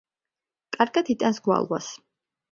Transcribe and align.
კარგად 0.77 1.11
იტანს 1.15 1.39
გვალვას. 1.49 1.91